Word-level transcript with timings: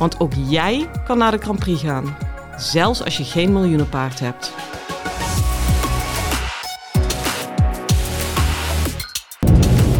Want 0.00 0.20
ook 0.20 0.32
jij 0.48 0.88
kan 1.04 1.18
naar 1.18 1.30
de 1.30 1.38
Grand 1.38 1.58
Prix 1.58 1.82
gaan, 1.82 2.04
zelfs 2.56 3.04
als 3.04 3.16
je 3.16 3.24
geen 3.24 3.52
miljoenenpaard 3.52 4.20
hebt. 4.20 4.54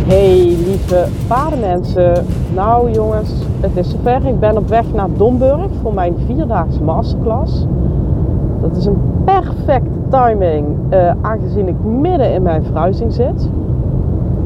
Hey 0.06 0.56
lieve 0.66 1.08
paardenmensen. 1.26 2.26
Nou 2.54 2.90
jongens, 2.90 3.30
het 3.60 3.76
is 3.76 3.90
zover. 3.90 4.26
Ik 4.26 4.40
ben 4.40 4.56
op 4.56 4.68
weg 4.68 4.92
naar 4.92 5.08
Domburg 5.16 5.70
voor 5.82 5.94
mijn 5.94 6.14
vierdaagse 6.26 6.82
masterclass. 6.82 7.66
Dat 8.60 8.76
is 8.76 8.84
een 8.84 9.22
perfecte 9.24 9.98
timing, 10.10 10.66
uh, 10.92 11.12
aangezien 11.20 11.68
ik 11.68 11.80
midden 11.84 12.32
in 12.32 12.42
mijn 12.42 12.64
verhuizing 12.64 13.12
zit. 13.12 13.48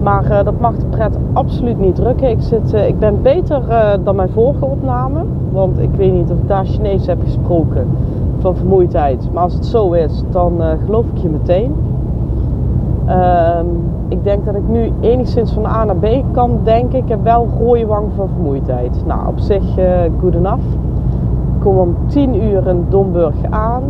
Maar 0.05 0.31
uh, 0.31 0.45
dat 0.45 0.61
mag 0.61 0.77
de 0.77 0.87
pret 0.87 1.19
absoluut 1.33 1.79
niet 1.79 1.95
drukken. 1.95 2.31
Ik, 2.31 2.41
zit, 2.41 2.75
uh, 2.75 2.89
ik 2.89 2.99
ben 2.99 3.23
beter 3.23 3.63
dan 4.05 4.16
mijn 4.16 4.29
vorige 4.29 4.65
opname. 4.65 5.21
Want 5.52 5.79
ik 5.79 5.91
weet 5.96 6.13
niet 6.13 6.30
of 6.30 6.38
ik 6.38 6.49
daar 6.49 6.65
Chinees 6.65 7.07
heb 7.07 7.19
gesproken 7.23 7.87
van 8.38 8.57
vermoeidheid. 8.57 9.29
Maar 9.33 9.43
als 9.43 9.55
het 9.55 9.66
zo 9.66 9.93
is, 9.93 10.23
dan 10.30 10.63
geloof 10.85 11.05
ik 11.15 11.16
je 11.16 11.29
meteen. 11.29 11.74
Ehm, 13.07 13.66
ik 14.09 14.24
denk 14.24 14.45
dat 14.45 14.55
ik 14.55 14.69
nu 14.69 14.93
enigszins 15.01 15.52
van 15.52 15.66
A 15.66 15.85
naar 15.85 15.96
B 15.96 16.07
kan 16.33 16.59
denken. 16.63 16.99
Ik 16.99 17.09
heb 17.09 17.23
wel 17.23 17.49
rode 17.59 17.87
wang 17.87 18.07
van 18.16 18.29
vermoeidheid. 18.29 19.02
Nou, 19.07 19.29
op 19.29 19.39
zich 19.39 19.65
good 20.21 20.35
enough. 20.35 20.65
Ik 21.55 21.61
kom 21.61 21.79
om 21.79 21.96
10 22.07 22.43
uur 22.43 22.66
in 22.66 22.85
Domburg 22.89 23.35
aan. 23.51 23.83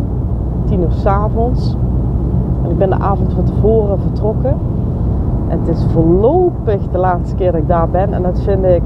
10 0.65 0.81
uur 0.81 0.91
s 0.91 1.05
avonds. 1.05 1.75
En 2.63 2.69
ik 2.69 2.77
ben 2.77 2.89
de 2.89 2.99
avond 2.99 3.33
van 3.33 3.43
tevoren 3.43 3.99
vertrokken. 3.99 4.57
Het 5.47 5.67
is 5.67 5.85
voorlopig 5.91 6.81
de 6.91 6.97
laatste 6.97 7.35
keer 7.35 7.51
dat 7.51 7.61
ik 7.61 7.67
daar 7.67 7.89
ben. 7.89 8.13
En 8.13 8.23
dat 8.23 8.41
vind 8.41 8.65
ik 8.65 8.83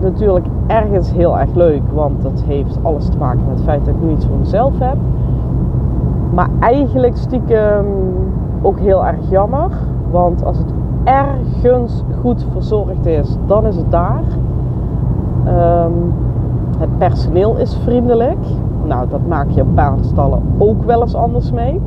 natuurlijk 0.00 0.46
ergens 0.66 1.12
heel 1.12 1.38
erg 1.38 1.54
leuk. 1.54 1.82
Want 1.94 2.22
dat 2.22 2.42
heeft 2.46 2.78
alles 2.82 3.08
te 3.08 3.18
maken 3.18 3.40
met 3.48 3.56
het 3.56 3.64
feit 3.64 3.84
dat 3.84 3.94
ik 3.94 4.00
nu 4.00 4.10
iets 4.10 4.26
voor 4.26 4.38
mezelf 4.38 4.78
heb. 4.78 4.96
Maar 6.34 6.48
eigenlijk 6.60 7.16
stiekem 7.16 7.86
ook 8.62 8.78
heel 8.78 9.06
erg 9.06 9.30
jammer. 9.30 9.70
Want 10.10 10.44
als 10.44 10.58
het 10.58 10.72
ergens 11.04 12.02
goed 12.20 12.46
verzorgd 12.52 13.06
is, 13.06 13.36
dan 13.46 13.66
is 13.66 13.76
het 13.76 13.90
daar. 13.90 14.22
Um, 15.46 16.12
het 16.78 16.98
personeel 16.98 17.56
is 17.56 17.76
vriendelijk. 17.76 18.46
Nou, 18.84 19.08
dat 19.08 19.20
maak 19.28 19.50
je 19.50 19.60
op 19.60 19.74
paardenstallen 19.74 20.42
ook 20.58 20.84
wel 20.84 21.00
eens 21.00 21.14
anders 21.14 21.52
mee. 21.52 21.80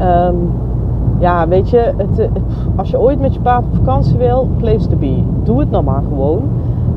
Um, 0.00 0.50
ja, 1.20 1.48
weet 1.48 1.70
je, 1.70 1.92
het, 1.96 2.28
als 2.76 2.90
je 2.90 3.00
ooit 3.00 3.20
met 3.20 3.34
je 3.34 3.40
paard 3.40 3.64
op 3.64 3.74
vakantie 3.74 4.16
wil, 4.16 4.48
place 4.56 4.88
to 4.88 4.96
be. 4.96 5.22
Doe 5.42 5.60
het 5.60 5.70
nou 5.70 5.84
maar 5.84 6.02
gewoon. 6.08 6.42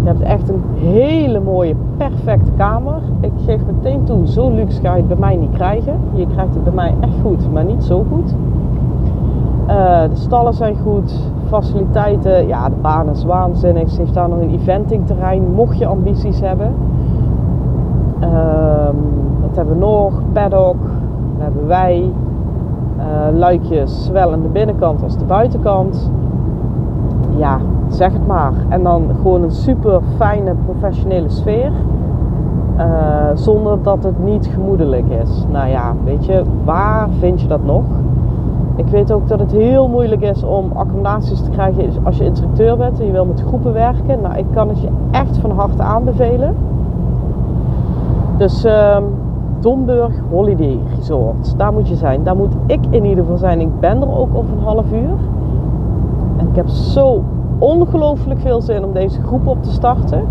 Je 0.01 0.09
hebt 0.09 0.21
echt 0.21 0.49
een 0.49 0.63
hele 0.75 1.39
mooie, 1.39 1.75
perfecte 1.97 2.51
kamer. 2.57 3.01
Ik 3.19 3.31
geef 3.45 3.61
meteen 3.65 4.03
toe, 4.03 4.27
zo 4.27 4.49
luxe 4.51 4.81
ga 4.81 4.91
je 4.91 4.97
het 4.97 5.07
bij 5.07 5.17
mij 5.17 5.35
niet 5.35 5.51
krijgen. 5.51 5.93
Je 6.13 6.27
krijgt 6.27 6.53
het 6.53 6.63
bij 6.63 6.73
mij 6.73 6.93
echt 6.99 7.13
goed, 7.21 7.51
maar 7.51 7.65
niet 7.65 7.83
zo 7.83 8.05
goed. 8.11 8.33
Uh, 9.69 10.01
de 10.01 10.15
stallen 10.15 10.53
zijn 10.53 10.75
goed, 10.83 11.19
faciliteiten, 11.47 12.47
ja, 12.47 12.69
de 12.69 12.75
baan 12.81 13.09
is 13.09 13.23
waanzinnig. 13.23 13.89
Ze 13.89 13.99
heeft 14.01 14.13
daar 14.13 14.29
nog 14.29 14.39
een 14.39 14.53
eventingterrein, 14.53 15.53
mocht 15.55 15.77
je 15.77 15.85
ambities 15.85 16.39
hebben. 16.39 16.73
Uh, 18.21 18.85
wat 19.41 19.55
hebben 19.55 19.73
we 19.73 19.79
nog? 19.79 20.21
Paddock, 20.33 20.77
dat 21.37 21.43
hebben 21.43 21.67
wij. 21.67 22.11
Uh, 23.03 23.37
luikjes, 23.37 24.05
zowel 24.05 24.31
aan 24.31 24.41
de 24.41 24.47
binnenkant 24.47 25.03
als 25.03 25.17
de 25.17 25.25
buitenkant. 25.25 26.11
Ja, 27.37 27.57
zeg 27.87 28.13
het 28.13 28.27
maar. 28.27 28.53
En 28.69 28.83
dan 28.83 29.03
gewoon 29.21 29.43
een 29.43 29.51
super 29.51 30.01
fijne 30.17 30.55
professionele 30.65 31.29
sfeer. 31.29 31.71
Uh, 32.77 32.83
zonder 33.33 33.77
dat 33.81 34.03
het 34.03 34.23
niet 34.23 34.49
gemoedelijk 34.53 35.09
is. 35.09 35.45
Nou 35.51 35.69
ja, 35.69 35.93
weet 36.03 36.25
je, 36.25 36.43
waar 36.63 37.09
vind 37.19 37.41
je 37.41 37.47
dat 37.47 37.63
nog? 37.65 37.83
Ik 38.75 38.87
weet 38.87 39.11
ook 39.11 39.27
dat 39.27 39.39
het 39.39 39.51
heel 39.51 39.87
moeilijk 39.87 40.21
is 40.21 40.43
om 40.43 40.71
accommodaties 40.73 41.41
te 41.41 41.49
krijgen 41.49 41.89
als 42.03 42.17
je 42.17 42.25
instructeur 42.25 42.77
bent 42.77 42.99
en 42.99 43.05
je 43.05 43.11
wil 43.11 43.25
met 43.25 43.43
groepen 43.47 43.73
werken. 43.73 44.21
Nou, 44.21 44.37
ik 44.37 44.45
kan 44.53 44.69
het 44.69 44.81
je 44.81 44.87
echt 45.11 45.37
van 45.37 45.51
harte 45.51 45.83
aanbevelen. 45.83 46.55
Dus 48.37 48.65
uh, 48.65 48.97
Domburg 49.63 50.11
Holiday 50.29 50.79
Resort, 50.95 51.57
daar 51.57 51.73
moet 51.73 51.87
je 51.87 51.95
zijn. 51.95 52.23
Daar 52.23 52.35
moet 52.35 52.53
ik 52.65 52.79
in 52.89 53.05
ieder 53.05 53.23
geval 53.23 53.37
zijn. 53.37 53.59
Ik 53.59 53.79
ben 53.79 54.01
er 54.01 54.17
ook 54.17 54.35
over 54.35 54.53
een 54.53 54.63
half 54.63 54.91
uur. 54.91 55.15
En 56.37 56.47
ik 56.47 56.55
heb 56.55 56.67
zo 56.67 57.23
ongelooflijk 57.57 58.39
veel 58.39 58.61
zin 58.61 58.83
om 58.83 58.93
deze 58.93 59.21
groep 59.21 59.47
op 59.47 59.63
te 59.63 59.71
starten. 59.71 60.21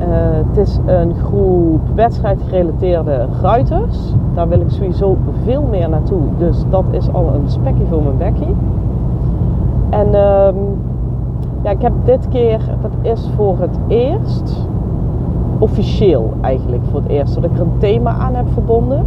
Uh, 0.00 0.06
het 0.48 0.56
is 0.56 0.78
een 0.86 1.14
groep 1.14 1.80
wedstrijdgerelateerde 1.94 3.26
ruiters. 3.42 4.14
Daar 4.34 4.48
wil 4.48 4.60
ik 4.60 4.70
sowieso 4.70 5.16
veel 5.44 5.62
meer 5.70 5.88
naartoe. 5.88 6.20
Dus 6.38 6.64
dat 6.70 6.84
is 6.90 7.12
al 7.12 7.30
een 7.34 7.50
spekje 7.50 7.84
voor 7.90 8.02
mijn 8.02 8.16
bekkie. 8.16 8.54
En 9.90 10.06
uh, 10.06 10.48
ja, 11.62 11.70
ik 11.70 11.82
heb 11.82 11.92
dit 12.04 12.28
keer, 12.28 12.60
dat 12.82 13.12
is 13.12 13.30
voor 13.36 13.56
het 13.58 13.78
eerst, 13.86 14.68
officieel 15.64 16.32
eigenlijk 16.40 16.82
voor 16.90 17.00
het 17.00 17.10
eerst, 17.10 17.34
dat 17.34 17.44
ik 17.44 17.52
er 17.52 17.60
een 17.60 17.78
thema 17.78 18.10
aan 18.10 18.34
heb 18.34 18.46
verbonden. 18.52 19.04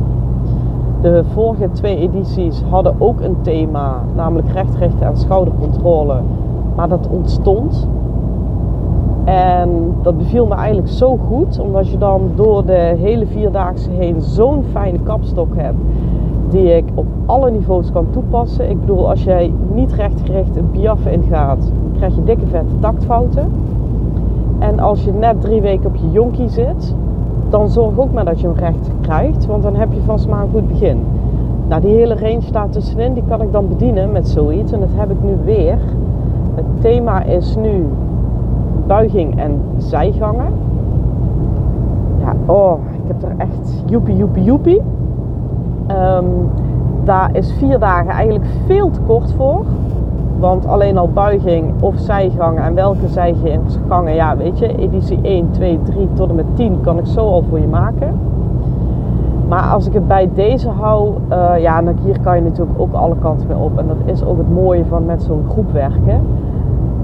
De 1.01 1.23
vorige 1.34 1.69
twee 1.72 1.97
edities 1.97 2.63
hadden 2.69 2.95
ook 2.97 3.22
een 3.22 3.35
thema, 3.41 4.03
namelijk 4.16 4.51
rechtrechten 4.51 5.07
en 5.07 5.18
schoudercontrole. 5.18 6.16
Maar 6.75 6.90
dat 6.90 7.07
ontstond. 7.07 7.88
En 9.23 9.69
dat 10.01 10.18
beviel 10.18 10.45
me 10.47 10.56
eigenlijk 10.56 10.90
zo 10.90 11.18
goed, 11.28 11.59
omdat 11.59 11.90
je 11.90 11.97
dan 11.97 12.22
door 12.35 12.66
de 12.66 12.95
hele 12.97 13.25
vierdaagse 13.25 13.89
heen 13.89 14.22
zo'n 14.22 14.63
fijne 14.72 15.00
kapstok 15.00 15.56
hebt, 15.56 15.78
die 16.50 16.75
ik 16.75 16.85
op 16.94 17.06
alle 17.25 17.51
niveaus 17.51 17.91
kan 17.91 18.06
toepassen. 18.09 18.69
Ik 18.69 18.79
bedoel, 18.79 19.09
als 19.09 19.24
jij 19.24 19.53
niet 19.74 19.94
rechtgericht 19.94 20.57
een 20.57 20.72
piaf 20.72 21.06
ingaat, 21.06 21.72
krijg 21.95 22.16
je 22.16 22.24
dikke 22.24 22.45
vette 22.45 22.79
taktfouten. 22.79 23.51
En 24.59 24.79
als 24.79 25.03
je 25.03 25.13
net 25.13 25.41
drie 25.41 25.62
weken 25.62 25.90
op 25.90 25.95
je 25.95 26.12
jonkie 26.12 26.50
zit, 26.50 26.95
dan 27.50 27.69
zorg 27.69 28.00
ook 28.00 28.13
maar 28.13 28.25
dat 28.25 28.40
je 28.40 28.47
hem 28.47 28.56
recht 28.56 28.90
krijgt, 29.01 29.45
want 29.45 29.63
dan 29.63 29.75
heb 29.75 29.94
je 29.94 30.01
vast 30.06 30.28
maar 30.28 30.41
een 30.41 30.50
goed 30.51 30.68
begin. 30.68 30.97
Nou, 31.68 31.81
die 31.81 31.95
hele 31.95 32.16
range 32.16 32.41
staat 32.41 32.72
tussenin, 32.72 33.13
die 33.13 33.23
kan 33.28 33.41
ik 33.41 33.51
dan 33.51 33.68
bedienen 33.68 34.12
met 34.12 34.28
zoiets. 34.28 34.72
En 34.72 34.79
dat 34.79 34.90
heb 34.91 35.12
ik 35.12 35.23
nu 35.23 35.38
weer. 35.45 35.78
Het 36.56 36.81
thema 36.81 37.23
is 37.23 37.56
nu 37.56 37.85
buiging 38.88 39.40
en 39.40 39.62
zijgangen. 39.78 40.53
Ja, 42.19 42.34
oh, 42.45 42.79
ik 42.94 43.07
heb 43.07 43.24
er 43.24 43.35
echt 43.38 43.84
joepie, 43.85 44.16
joepie, 44.16 44.44
joepie. 44.44 44.81
Um, 45.91 46.50
daar 47.03 47.29
is 47.35 47.53
vier 47.57 47.79
dagen 47.79 48.09
eigenlijk 48.09 48.45
veel 48.66 48.89
te 48.89 49.00
kort 49.01 49.31
voor. 49.31 49.66
Want 50.40 50.68
alleen 50.68 50.98
al 50.98 51.09
buiging 51.09 51.74
of 51.80 51.95
zijgangen 51.98 52.63
en 52.63 52.74
welke 52.74 53.07
zijgangen, 53.07 54.13
ja 54.13 54.38
weet 54.38 54.60
je, 54.60 54.78
editie 54.78 55.19
1, 55.22 55.51
2, 55.51 55.80
3 55.84 56.07
tot 56.13 56.30
en 56.30 56.36
met 56.36 56.56
10 56.56 56.81
kan 56.81 56.98
ik 56.98 57.06
zo 57.06 57.19
al 57.19 57.44
voor 57.50 57.60
je 57.60 57.68
maken. 57.68 58.19
Maar 59.48 59.72
als 59.72 59.88
ik 59.88 59.94
het 59.94 60.07
bij 60.07 60.30
deze 60.34 60.69
hou, 60.69 61.13
uh, 61.30 61.51
ja, 61.60 61.81
dan 61.81 61.95
hier 62.04 62.19
kan 62.19 62.36
je 62.36 62.42
natuurlijk 62.42 62.80
ook 62.80 62.94
alle 62.94 63.16
kanten 63.22 63.48
mee 63.48 63.57
op. 63.57 63.78
En 63.78 63.88
dat 63.88 63.98
is 64.06 64.24
ook 64.24 64.38
het 64.38 64.54
mooie 64.54 64.86
van 64.86 65.06
met 65.06 65.24
zo'n 65.24 65.45
groep 65.50 65.72
werken. 65.72 66.22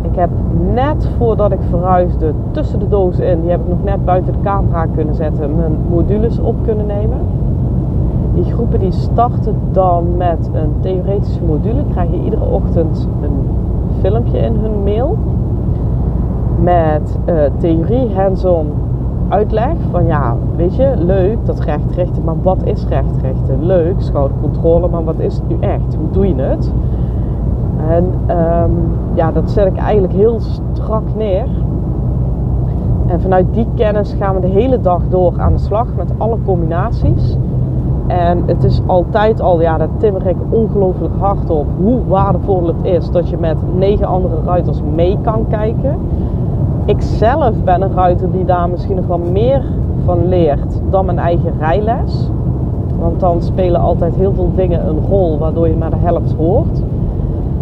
Ik 0.01 0.15
heb 0.15 0.29
net 0.73 1.09
voordat 1.17 1.51
ik 1.51 1.59
verhuisde 1.69 2.33
tussen 2.51 2.79
de 2.79 2.87
dozen 2.87 3.27
in, 3.27 3.41
die 3.41 3.49
heb 3.49 3.59
ik 3.59 3.67
nog 3.67 3.83
net 3.83 4.05
buiten 4.05 4.33
de 4.33 4.39
camera 4.43 4.85
kunnen 4.95 5.15
zetten, 5.15 5.55
mijn 5.55 5.77
modules 5.89 6.39
op 6.39 6.55
kunnen 6.63 6.85
nemen. 6.85 7.19
Die 8.33 8.43
groepen 8.43 8.79
die 8.79 8.91
starten 8.91 9.55
dan 9.71 10.17
met 10.17 10.49
een 10.53 10.73
theoretische 10.79 11.43
module. 11.43 11.83
Krijg 11.91 12.09
je 12.11 12.23
iedere 12.23 12.45
ochtend 12.45 13.07
een 13.21 13.47
filmpje 14.01 14.37
in 14.37 14.55
hun 14.55 14.83
mail. 14.83 15.17
Met 16.59 17.19
uh, 17.25 17.35
theorie, 17.57 18.15
hands-on 18.15 18.71
uitleg. 19.29 19.75
Van 19.91 20.05
ja, 20.05 20.35
weet 20.55 20.75
je, 20.75 20.93
leuk 20.97 21.45
dat 21.45 21.59
rechtrichten, 21.59 22.23
maar 22.23 22.41
wat 22.41 22.63
is 22.63 22.87
rechtrichten? 22.87 23.65
Leuk, 23.65 23.95
schoudercontrole, 23.97 24.87
maar 24.87 25.03
wat 25.03 25.19
is 25.19 25.35
het 25.35 25.47
nu 25.47 25.57
echt? 25.59 25.95
Hoe 25.95 26.09
doe 26.11 26.27
je 26.27 26.41
het? 26.41 26.71
En 27.89 28.35
um, 28.37 28.71
ja, 29.13 29.31
dat 29.31 29.51
zet 29.51 29.65
ik 29.65 29.77
eigenlijk 29.77 30.13
heel 30.13 30.39
strak 30.39 31.03
neer. 31.17 31.45
En 33.05 33.21
vanuit 33.21 33.45
die 33.51 33.67
kennis 33.75 34.15
gaan 34.19 34.35
we 34.35 34.41
de 34.41 34.47
hele 34.47 34.81
dag 34.81 35.01
door 35.09 35.33
aan 35.37 35.53
de 35.53 35.59
slag 35.59 35.87
met 35.95 36.11
alle 36.17 36.37
combinaties. 36.45 37.37
En 38.07 38.43
het 38.45 38.63
is 38.63 38.81
altijd 38.85 39.41
al, 39.41 39.61
ja, 39.61 39.77
dat 39.77 39.89
timmer 39.97 40.27
ik 40.27 40.35
ongelooflijk 40.49 41.13
hard 41.19 41.49
op, 41.49 41.65
hoe 41.77 41.99
waardevol 42.07 42.67
het 42.67 42.75
is 42.81 43.11
dat 43.11 43.29
je 43.29 43.37
met 43.37 43.57
negen 43.75 44.07
andere 44.07 44.35
ruiters 44.45 44.81
mee 44.95 45.17
kan 45.21 45.45
kijken. 45.49 45.95
Ik 46.85 47.01
zelf 47.01 47.63
ben 47.63 47.81
een 47.81 47.93
ruiter 47.93 48.31
die 48.31 48.45
daar 48.45 48.69
misschien 48.69 48.95
nog 48.95 49.07
wel 49.07 49.21
meer 49.31 49.61
van 50.05 50.27
leert 50.27 50.81
dan 50.89 51.05
mijn 51.05 51.19
eigen 51.19 51.53
rijles. 51.59 52.29
Want 52.99 53.19
dan 53.19 53.41
spelen 53.41 53.81
altijd 53.81 54.15
heel 54.15 54.33
veel 54.33 54.51
dingen 54.55 54.87
een 54.87 54.99
rol 55.09 55.37
waardoor 55.37 55.67
je 55.67 55.75
maar 55.75 55.89
de 55.89 55.95
helft 55.95 56.33
hoort. 56.33 56.81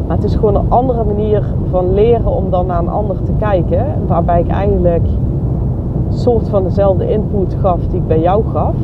Maar 0.07 0.15
het 0.15 0.25
is 0.25 0.35
gewoon 0.35 0.55
een 0.55 0.69
andere 0.69 1.03
manier 1.03 1.43
van 1.69 1.93
leren 1.93 2.31
om 2.35 2.49
dan 2.49 2.65
naar 2.65 2.79
een 2.79 2.89
ander 2.89 3.23
te 3.23 3.31
kijken. 3.39 3.85
Waarbij 4.07 4.39
ik 4.39 4.47
eigenlijk 4.47 5.05
een 6.07 6.17
soort 6.17 6.49
van 6.49 6.63
dezelfde 6.63 7.11
input 7.11 7.55
gaf 7.61 7.79
die 7.89 7.99
ik 7.99 8.07
bij 8.07 8.19
jou 8.19 8.43
gaf. 8.53 8.75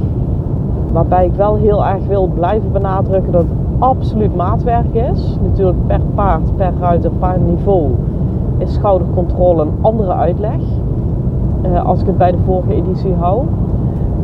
Waarbij 0.98 1.26
ik 1.26 1.34
wel 1.34 1.56
heel 1.56 1.86
erg 1.86 2.06
wil 2.08 2.28
blijven 2.28 2.72
benadrukken 2.72 3.32
dat 3.32 3.42
het 3.42 3.52
absoluut 3.80 4.36
maatwerk 4.36 4.94
is. 4.94 5.38
Natuurlijk 5.42 5.88
per 5.88 6.02
paard, 6.16 6.56
per 6.56 6.74
ruiter, 6.80 7.12
per 7.12 7.40
niveau 7.40 7.90
is 8.58 8.74
schoudercontrole 8.74 9.62
een 9.62 9.74
andere 9.82 10.14
uitleg. 10.14 10.60
Uh, 11.66 11.86
als 11.86 12.02
ik 12.02 12.06
het 12.06 12.18
bij 12.18 12.32
de 12.32 12.38
vorige 12.46 12.74
editie 12.74 13.14
hou. 13.14 13.44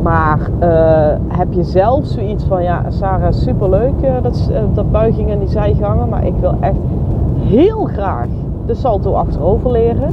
Maar 0.02 0.38
uh, 0.60 1.36
heb 1.36 1.52
je 1.52 1.62
zelf 1.62 2.06
zoiets 2.06 2.44
van, 2.44 2.62
ja 2.62 2.82
Sarah, 2.88 3.32
superleuk 3.32 3.94
uh, 4.02 4.22
dat, 4.22 4.50
dat 4.74 4.90
buiging 4.90 5.30
en 5.30 5.38
die 5.38 5.48
zijgangen. 5.48 6.08
Maar 6.08 6.26
ik 6.26 6.36
wil 6.40 6.54
echt 6.60 6.78
heel 7.38 7.84
graag 7.84 8.26
de 8.66 8.74
salto 8.74 9.12
achterover 9.12 9.70
leren. 9.70 10.10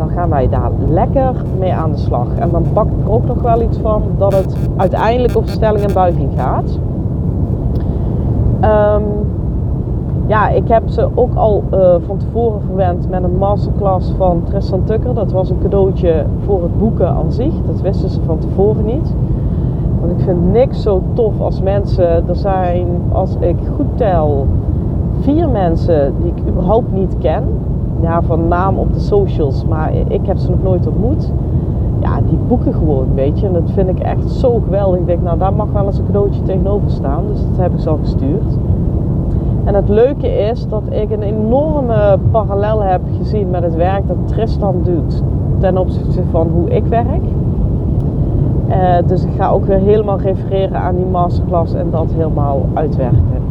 Dan 0.00 0.10
gaan 0.10 0.28
wij 0.30 0.48
daar 0.48 0.70
lekker 0.88 1.32
mee 1.58 1.72
aan 1.72 1.90
de 1.90 1.96
slag. 1.96 2.26
En 2.38 2.50
dan 2.50 2.64
pak 2.72 2.86
ik 2.86 3.08
ook 3.08 3.26
nog 3.26 3.42
wel 3.42 3.62
iets 3.62 3.78
van 3.78 4.02
dat 4.18 4.32
het 4.32 4.56
uiteindelijk 4.76 5.36
op 5.36 5.46
stelling 5.46 5.84
en 5.84 5.94
buiging 5.94 6.30
gaat. 6.36 6.78
Um, 8.96 9.04
ja, 10.26 10.48
ik 10.48 10.68
heb 10.68 10.88
ze 10.88 11.08
ook 11.14 11.34
al 11.34 11.64
uh, 11.74 11.94
van 12.06 12.16
tevoren 12.16 12.60
verwend 12.60 13.10
met 13.10 13.22
een 13.22 13.36
masterclass 13.36 14.12
van 14.16 14.42
Tristan 14.44 14.84
Tucker. 14.84 15.14
Dat 15.14 15.32
was 15.32 15.50
een 15.50 15.58
cadeautje 15.62 16.24
voor 16.44 16.62
het 16.62 16.78
boeken 16.78 17.08
aan 17.08 17.32
zich. 17.32 17.52
Dat 17.66 17.80
wisten 17.80 18.08
ze 18.08 18.20
van 18.26 18.38
tevoren 18.38 18.84
niet. 18.84 19.14
Want 20.00 20.12
ik 20.12 20.24
vind 20.24 20.52
niks 20.52 20.82
zo 20.82 21.02
tof 21.12 21.40
als 21.40 21.60
mensen. 21.60 22.28
Er 22.28 22.36
zijn, 22.36 22.86
als 23.12 23.36
ik 23.38 23.56
goed 23.76 23.96
tel, 23.96 24.46
vier 25.20 25.48
mensen 25.48 26.14
die 26.22 26.32
ik 26.34 26.48
überhaupt 26.48 26.92
niet 26.92 27.18
ken. 27.18 27.44
Ja, 28.00 28.22
van 28.22 28.48
naam 28.48 28.78
op 28.78 28.92
de 28.92 29.00
socials, 29.00 29.64
maar 29.64 29.92
ik 30.08 30.26
heb 30.26 30.38
ze 30.38 30.50
nog 30.50 30.62
nooit 30.62 30.86
ontmoet. 30.86 31.32
Ja, 32.00 32.20
die 32.28 32.38
boeken 32.48 32.74
gewoon, 32.74 33.06
weet 33.14 33.40
je. 33.40 33.46
En 33.46 33.52
dat 33.52 33.70
vind 33.70 33.88
ik 33.88 33.98
echt 33.98 34.30
zo 34.30 34.60
geweldig. 34.64 35.00
Ik 35.00 35.06
denk, 35.06 35.22
nou, 35.22 35.38
daar 35.38 35.54
mag 35.54 35.72
wel 35.72 35.86
eens 35.86 35.98
een 35.98 36.04
cadeautje 36.04 36.42
tegenover 36.42 36.90
staan. 36.90 37.24
Dus 37.26 37.40
dat 37.40 37.56
heb 37.56 37.72
ik 37.72 37.80
ze 37.80 37.88
al 37.88 37.98
gestuurd. 38.00 38.56
En 39.64 39.74
het 39.74 39.88
leuke 39.88 40.28
is 40.28 40.68
dat 40.68 40.82
ik 40.88 41.10
een 41.10 41.22
enorme 41.22 42.18
parallel 42.30 42.82
heb 42.82 43.00
gezien 43.18 43.50
met 43.50 43.62
het 43.62 43.74
werk 43.74 44.06
dat 44.06 44.16
Tristan 44.24 44.74
doet 44.82 45.22
ten 45.58 45.78
opzichte 45.78 46.22
van 46.30 46.48
hoe 46.54 46.70
ik 46.70 46.84
werk. 46.84 47.22
Uh, 48.68 48.96
dus 49.06 49.24
ik 49.24 49.30
ga 49.36 49.48
ook 49.48 49.64
weer 49.64 49.78
helemaal 49.78 50.18
refereren 50.18 50.80
aan 50.80 50.96
die 50.96 51.06
masterclass 51.06 51.74
en 51.74 51.86
dat 51.90 52.12
helemaal 52.12 52.60
uitwerken. 52.74 53.42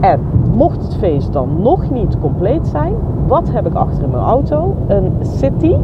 En 0.00 0.20
mocht 0.56 0.82
het 0.82 0.96
feest 0.96 1.32
dan 1.32 1.48
nog 1.62 1.90
niet 1.90 2.18
compleet 2.18 2.66
zijn, 2.66 2.94
wat 3.26 3.52
heb 3.52 3.66
ik 3.66 3.74
achter 3.74 4.04
in 4.04 4.10
mijn 4.10 4.22
auto? 4.22 4.74
Een 4.86 5.12
City. 5.20 5.74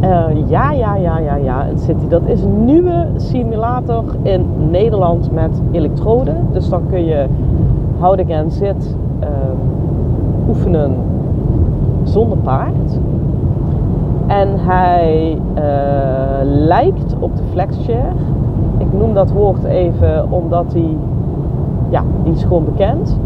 Uh, 0.00 0.24
ja, 0.46 0.72
ja, 0.72 0.96
ja, 0.96 1.18
ja, 1.18 1.34
ja, 1.34 1.68
een 1.68 1.78
City. 1.78 2.08
Dat 2.08 2.22
is 2.26 2.42
een 2.42 2.64
nieuwe 2.64 3.06
simulator 3.16 4.04
in 4.22 4.46
Nederland 4.70 5.32
met 5.32 5.60
elektroden. 5.70 6.46
Dus 6.52 6.68
dan 6.68 6.82
kun 6.90 7.04
je 7.04 7.26
houding 7.98 8.30
en 8.30 8.50
zit 8.50 8.96
uh, 9.20 9.28
oefenen 10.48 10.92
zonder 12.02 12.38
paard. 12.38 12.98
En 14.26 14.48
hij 14.56 15.38
uh, 15.56 15.62
lijkt 16.42 17.14
op 17.18 17.36
de 17.36 17.42
flexchair. 17.50 18.12
Ik 18.78 18.92
noem 18.98 19.14
dat 19.14 19.30
woord 19.30 19.64
even 19.64 20.30
omdat 20.30 20.72
hij, 20.72 20.96
ja, 21.88 22.02
die 22.22 22.32
is 22.32 22.42
gewoon 22.42 22.64
bekend. 22.64 23.18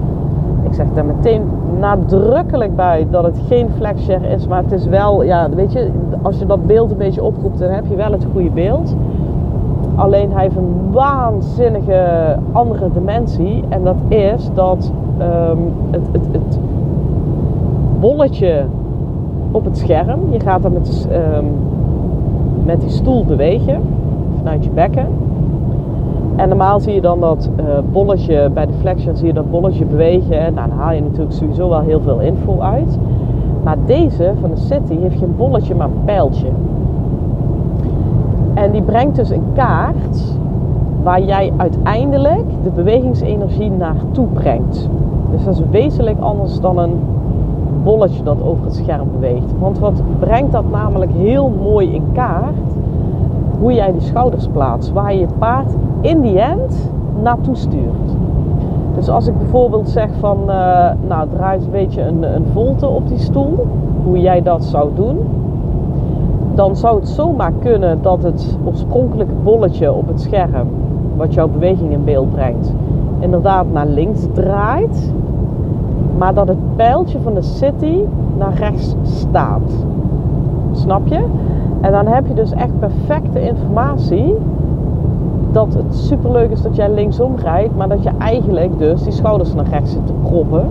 Ik 0.62 0.74
zeg 0.74 0.86
daar 0.94 1.04
meteen 1.04 1.42
nadrukkelijk 1.78 2.76
bij 2.76 3.06
dat 3.10 3.24
het 3.24 3.38
geen 3.48 3.68
flexchair 3.76 4.24
is, 4.24 4.46
maar 4.46 4.62
het 4.62 4.72
is 4.72 4.86
wel, 4.86 5.22
ja, 5.22 5.50
weet 5.50 5.72
je, 5.72 5.90
als 6.22 6.38
je 6.38 6.46
dat 6.46 6.66
beeld 6.66 6.90
een 6.90 6.96
beetje 6.96 7.22
oproept, 7.22 7.58
dan 7.58 7.70
heb 7.70 7.84
je 7.88 7.96
wel 7.96 8.12
het 8.12 8.26
goede 8.32 8.50
beeld. 8.50 8.94
Alleen 9.94 10.32
hij 10.32 10.42
heeft 10.42 10.56
een 10.56 10.90
waanzinnige 10.90 12.36
andere 12.52 12.88
dimensie. 12.92 13.64
En 13.68 13.82
dat 13.84 13.96
is 14.08 14.50
dat 14.54 14.92
um, 15.18 15.72
het, 15.90 16.02
het, 16.12 16.26
het, 16.32 16.58
bolletje 18.00 18.64
op 19.50 19.64
het 19.64 19.78
scherm, 19.78 20.20
je 20.30 20.40
gaat 20.40 20.62
dan 20.62 20.72
met, 20.72 21.08
um, 21.12 21.46
met 22.64 22.80
die 22.80 22.90
stoel 22.90 23.24
bewegen 23.24 23.80
vanuit 24.36 24.64
je 24.64 24.70
bekken. 24.70 25.06
En 26.36 26.48
normaal 26.48 26.80
zie 26.80 26.94
je 26.94 27.00
dan 27.00 27.20
dat 27.20 27.50
uh, 27.60 27.64
bolletje, 27.92 28.50
bij 28.54 28.66
de 28.66 28.72
flexion 28.72 29.16
zie 29.16 29.26
je 29.26 29.32
dat 29.32 29.50
bolletje 29.50 29.84
bewegen. 29.84 30.54
Nou, 30.54 30.68
dan 30.68 30.78
haal 30.78 30.92
je 30.92 31.02
natuurlijk 31.02 31.32
sowieso 31.32 31.68
wel 31.68 31.80
heel 31.80 32.00
veel 32.00 32.20
info 32.20 32.60
uit. 32.60 32.98
Maar 33.62 33.76
deze 33.86 34.32
van 34.40 34.50
de 34.50 34.56
City 34.56 34.98
heeft 35.00 35.18
geen 35.18 35.36
bolletje, 35.36 35.74
maar 35.74 35.86
een 35.86 36.04
pijltje. 36.04 36.46
En 38.54 38.70
die 38.70 38.82
brengt 38.82 39.16
dus 39.16 39.30
een 39.30 39.44
kaart 39.54 40.36
waar 41.02 41.22
jij 41.22 41.52
uiteindelijk 41.56 42.44
de 42.62 42.70
bewegingsenergie 42.70 43.70
naartoe 43.70 44.26
brengt. 44.26 44.88
Dus 45.30 45.44
dat 45.44 45.54
is 45.54 45.62
wezenlijk 45.70 46.20
anders 46.20 46.60
dan 46.60 46.78
een 46.78 47.00
bolletje 47.82 48.22
dat 48.22 48.42
over 48.42 48.64
het 48.64 48.74
scherm 48.74 49.08
beweegt. 49.12 49.58
Want 49.58 49.78
wat 49.78 50.02
brengt 50.18 50.52
dat 50.52 50.70
namelijk 50.70 51.12
heel 51.12 51.52
mooi 51.62 51.94
in 51.94 52.04
kaart? 52.12 52.56
Hoe 53.62 53.72
jij 53.72 53.92
die 53.92 54.00
schouders 54.00 54.46
plaatst, 54.46 54.92
waar 54.92 55.12
je 55.12 55.20
je 55.20 55.26
paard 55.38 55.72
in 56.00 56.20
die 56.20 56.40
end 56.40 56.90
naartoe 57.22 57.56
stuurt. 57.56 58.16
Dus 58.94 59.08
als 59.08 59.26
ik 59.26 59.38
bijvoorbeeld 59.38 59.88
zeg 59.88 60.08
van, 60.18 60.38
uh, 60.46 60.90
nou 61.08 61.28
draait 61.34 61.64
een 61.64 61.70
beetje 61.70 62.02
een, 62.02 62.22
een 62.22 62.46
volte 62.52 62.86
op 62.86 63.08
die 63.08 63.18
stoel, 63.18 63.66
hoe 64.04 64.20
jij 64.20 64.42
dat 64.42 64.64
zou 64.64 64.90
doen, 64.94 65.18
dan 66.54 66.76
zou 66.76 66.98
het 66.98 67.08
zomaar 67.08 67.52
kunnen 67.60 68.02
dat 68.02 68.22
het 68.22 68.58
oorspronkelijke 68.64 69.34
bolletje 69.42 69.92
op 69.92 70.08
het 70.08 70.20
scherm, 70.20 70.68
wat 71.16 71.34
jouw 71.34 71.48
beweging 71.48 71.92
in 71.92 72.04
beeld 72.04 72.32
brengt, 72.32 72.72
inderdaad 73.18 73.66
naar 73.72 73.86
links 73.86 74.26
draait, 74.32 75.12
maar 76.18 76.34
dat 76.34 76.48
het 76.48 76.76
pijltje 76.76 77.18
van 77.20 77.34
de 77.34 77.42
city 77.42 77.98
naar 78.38 78.54
rechts 78.54 78.94
staat. 79.02 79.84
Snap 80.72 81.06
je? 81.06 81.24
En 81.82 81.92
dan 81.92 82.06
heb 82.06 82.26
je 82.26 82.34
dus 82.34 82.52
echt 82.52 82.78
perfecte 82.78 83.46
informatie 83.46 84.34
dat 85.52 85.74
het 85.74 85.96
superleuk 85.96 86.50
is 86.50 86.62
dat 86.62 86.76
jij 86.76 86.90
linksom 86.90 87.36
rijdt, 87.36 87.76
maar 87.76 87.88
dat 87.88 88.02
je 88.02 88.10
eigenlijk 88.18 88.78
dus 88.78 89.02
die 89.02 89.12
schouders 89.12 89.54
naar 89.54 89.68
rechts 89.70 89.92
zit 89.92 90.06
te 90.06 90.12
proppen. 90.22 90.66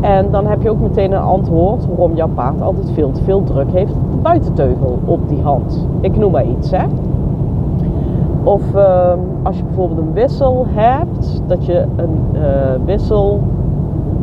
En 0.00 0.30
dan 0.30 0.46
heb 0.46 0.62
je 0.62 0.70
ook 0.70 0.80
meteen 0.80 1.12
een 1.12 1.22
antwoord 1.22 1.86
waarom 1.86 2.14
jouw 2.14 2.28
paard 2.34 2.62
altijd 2.62 2.90
veel 2.90 3.10
te 3.10 3.22
veel 3.22 3.42
druk 3.44 3.72
heeft 3.72 3.92
op 3.92 4.10
de 4.10 4.16
buitenteugel 4.22 4.98
op 5.04 5.28
die 5.28 5.42
hand. 5.42 5.86
Ik 6.00 6.16
noem 6.16 6.32
maar 6.32 6.46
iets, 6.46 6.70
hè. 6.70 6.84
Of 8.42 8.62
uh, 8.74 9.12
als 9.42 9.56
je 9.56 9.62
bijvoorbeeld 9.64 9.98
een 9.98 10.12
wissel 10.12 10.66
hebt, 10.68 11.42
dat 11.46 11.66
je 11.66 11.84
een 11.96 12.18
uh, 12.32 12.40
wissel 12.84 13.40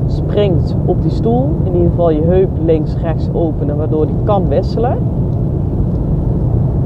springt 0.06 0.76
op 0.86 1.02
die 1.02 1.12
stoel. 1.12 1.50
In 1.64 1.74
ieder 1.74 1.90
geval 1.90 2.10
je 2.10 2.22
heup 2.22 2.50
links-rechts 2.66 3.30
openen, 3.34 3.78
waardoor 3.78 4.06
die 4.06 4.16
kan 4.24 4.48
wisselen. 4.48 4.98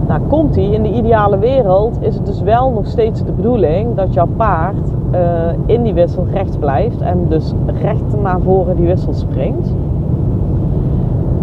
Nou, 0.09 0.21
komt 0.27 0.53
die 0.53 0.71
in 0.71 0.83
de 0.83 0.93
ideale 0.93 1.37
wereld, 1.37 1.97
is 2.01 2.15
het 2.15 2.25
dus 2.25 2.41
wel 2.41 2.71
nog 2.71 2.87
steeds 2.87 3.23
de 3.23 3.31
bedoeling 3.31 3.95
dat 3.95 4.13
jouw 4.13 4.27
paard 4.37 4.91
uh, 5.13 5.19
in 5.65 5.83
die 5.83 5.93
wissel 5.93 6.25
rechts 6.31 6.57
blijft 6.57 7.01
en 7.01 7.25
dus 7.27 7.53
recht 7.81 8.21
naar 8.21 8.39
voren 8.39 8.75
die 8.75 8.87
wissel 8.87 9.13
springt. 9.13 9.73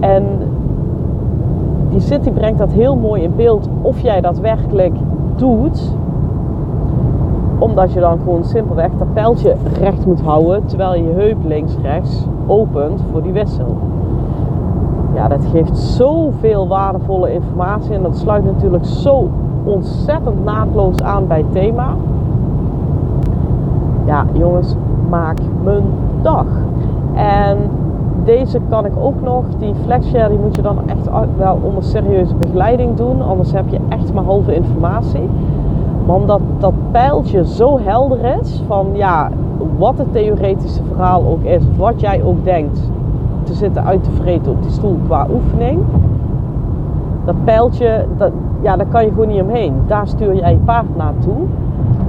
En 0.01 0.25
die 1.91 2.01
City 2.01 2.31
brengt 2.31 2.59
dat 2.59 2.71
heel 2.71 2.97
mooi 2.97 3.23
in 3.23 3.33
beeld 3.37 3.69
of 3.83 4.01
jij 4.01 4.21
dat 4.21 4.39
werkelijk 4.39 4.95
doet, 5.37 5.95
omdat 7.59 7.93
je 7.93 8.01
dan 8.01 8.19
gewoon 8.19 8.45
simpelweg 8.45 8.91
dat 8.99 9.13
pijltje 9.13 9.55
recht 9.81 10.07
moet 10.07 10.21
houden 10.21 10.65
terwijl 10.65 10.95
je 10.95 11.13
heup 11.17 11.39
links-rechts 11.45 12.27
opent 12.47 13.01
voor 13.11 13.23
die 13.23 13.33
wissel. 13.33 13.77
Ja, 15.17 15.29
dat 15.29 15.47
geeft 15.53 15.79
zoveel 15.79 16.69
waardevolle 16.69 17.33
informatie 17.33 17.95
en 17.95 18.03
dat 18.03 18.17
sluit 18.17 18.45
natuurlijk 18.45 18.85
zo 18.85 19.29
ontzettend 19.65 20.45
naadloos 20.45 21.03
aan 21.03 21.27
bij 21.27 21.39
het 21.39 21.53
thema. 21.53 21.95
Ja, 24.05 24.27
jongens, 24.33 24.75
maak 25.09 25.39
mijn 25.65 25.83
dag. 26.23 26.47
En 27.15 27.59
deze 28.25 28.61
kan 28.69 28.85
ik 28.85 28.93
ook 28.99 29.23
nog. 29.23 29.45
Die 29.59 29.75
flexshare 29.85 30.29
die 30.29 30.39
moet 30.39 30.57
je 30.57 30.63
dan 30.63 30.79
echt 30.87 31.09
wel 31.37 31.59
onder 31.63 31.83
serieuze 31.83 32.35
begeleiding 32.35 32.97
doen. 32.97 33.23
Anders 33.23 33.53
heb 33.53 33.69
je 33.69 33.79
echt 33.89 34.13
maar 34.13 34.25
halve 34.25 34.55
informatie. 34.55 35.29
Maar 36.07 36.17
omdat 36.17 36.41
dat 36.59 36.75
pijltje 36.91 37.47
zo 37.47 37.79
helder 37.83 38.39
is 38.41 38.63
van 38.67 38.87
ja, 38.93 39.31
wat 39.79 39.99
het 39.99 40.13
theoretische 40.13 40.83
verhaal 40.85 41.23
ook 41.27 41.43
is, 41.43 41.63
wat 41.77 42.01
jij 42.01 42.23
ook 42.23 42.45
denkt 42.45 42.91
te 43.47 43.55
zitten 43.55 43.85
uit 43.85 44.05
te 44.05 44.11
vreten 44.11 44.53
op 44.53 44.63
die 44.63 44.71
stoel 44.71 44.99
qua 45.07 45.27
oefening. 45.33 45.79
Dat 47.25 47.45
pijltje, 47.45 48.05
dat, 48.17 48.33
ja, 48.61 48.77
daar 48.77 48.87
kan 48.87 49.05
je 49.05 49.11
gewoon 49.11 49.29
niet 49.29 49.43
omheen. 49.43 49.75
Daar 49.87 50.09
stuur 50.09 50.35
jij 50.35 50.53
je 50.53 50.59
paard 50.59 50.97
naartoe. 50.97 51.45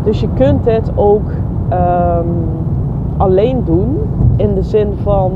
Dus 0.03 0.19
je 0.19 0.27
kunt 0.33 0.63
dit 0.63 0.91
ook 0.95 1.29
ehm, 1.69 2.27
alleen 3.17 3.63
doen 3.65 3.97
in 4.35 4.53
de 4.53 4.63
zin 4.63 4.93
van 5.03 5.31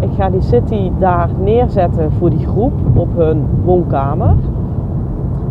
ik 0.00 0.10
ga 0.16 0.30
die 0.30 0.40
city 0.40 0.90
daar 0.98 1.28
neerzetten 1.42 2.12
voor 2.18 2.30
die 2.30 2.46
groep 2.46 2.72
op 2.94 3.08
hun 3.16 3.44
woonkamer. 3.64 4.34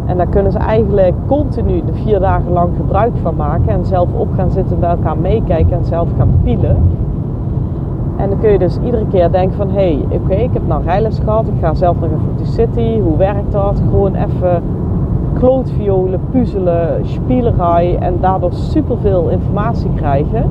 En 0.06 0.18
daar 0.18 0.28
kunnen 0.28 0.52
ze 0.52 0.58
eigenlijk 0.58 1.14
continu 1.28 1.82
de 1.86 1.94
vier 1.94 2.20
dagen 2.20 2.52
lang 2.52 2.70
gebruik 2.76 3.12
van 3.22 3.36
maken. 3.36 3.70
En 3.70 3.86
zelf 3.86 4.10
op 4.18 4.28
gaan 4.36 4.52
zitten, 4.52 4.80
bij 4.80 4.90
elkaar 4.90 5.18
meekijken 5.18 5.78
en 5.78 5.86
zelf 5.86 6.10
gaan 6.18 6.40
pielen. 6.44 6.78
En 8.22 8.30
dan 8.30 8.40
kun 8.40 8.52
je 8.52 8.58
dus 8.58 8.78
iedere 8.86 9.06
keer 9.08 9.32
denken 9.32 9.58
van... 9.58 9.70
Hé, 9.70 9.74
hey, 9.74 10.18
oké, 10.20 10.34
ik 10.34 10.54
heb 10.54 10.68
nou 10.68 10.84
rijles 10.84 11.20
gehad. 11.20 11.48
Ik 11.48 11.54
ga 11.60 11.74
zelf 11.74 11.96
op 12.02 12.38
die 12.38 12.46
city. 12.46 13.00
Hoe 13.00 13.18
werkt 13.18 13.52
dat? 13.52 13.82
Gewoon 13.90 14.16
even 14.16 14.64
klootviolen, 15.34 16.20
puzzelen, 16.32 17.00
spielerij. 17.04 17.98
En 18.00 18.14
daardoor 18.20 18.54
superveel 18.54 19.30
informatie 19.30 19.90
krijgen. 19.96 20.50